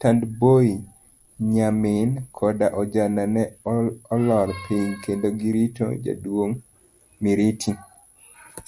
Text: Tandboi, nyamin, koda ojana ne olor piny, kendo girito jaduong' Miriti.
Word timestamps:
Tandboi, 0.00 0.70
nyamin, 1.54 2.10
koda 2.36 2.66
ojana 2.80 3.22
ne 3.34 3.44
olor 4.16 4.48
piny, 4.64 4.88
kendo 5.04 5.28
girito 5.40 5.86
jaduong' 6.04 6.58
Miriti. 7.22 7.72